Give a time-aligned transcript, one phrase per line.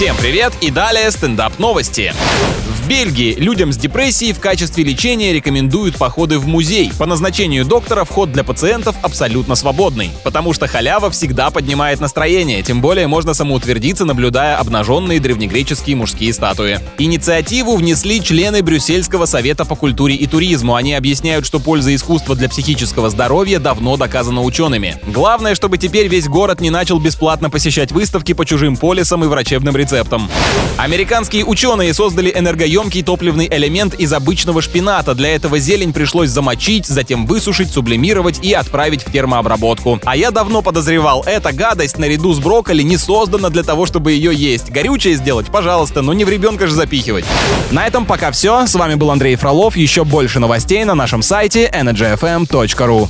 [0.00, 2.14] Всем привет и далее стендап новости.
[2.70, 6.90] В Бельгии людям с депрессией в качестве лечения рекомендуют походы в музей.
[6.98, 12.80] По назначению доктора вход для пациентов абсолютно свободный, потому что халява всегда поднимает настроение, тем
[12.80, 16.80] более можно самоутвердиться, наблюдая обнаженные древнегреческие мужские статуи.
[16.98, 20.74] Инициативу внесли члены Брюссельского совета по культуре и туризму.
[20.74, 24.96] Они объясняют, что польза искусства для психического здоровья давно доказана учеными.
[25.06, 29.76] Главное, чтобы теперь весь город не начал бесплатно посещать выставки по чужим полисам и врачебным
[29.76, 29.89] рецептам.
[30.76, 35.14] Американские ученые создали энергоемкий топливный элемент из обычного шпината.
[35.14, 40.00] Для этого зелень пришлось замочить, затем высушить, сублимировать и отправить в термообработку.
[40.04, 44.34] А я давно подозревал, эта гадость наряду с брокколи не создана для того, чтобы ее
[44.34, 44.70] есть.
[44.70, 47.24] Горючее сделать, пожалуйста, но не в ребенка же запихивать.
[47.70, 48.66] На этом пока все.
[48.66, 49.76] С вами был Андрей Фролов.
[49.76, 53.08] Еще больше новостей на нашем сайте energyfm.ru.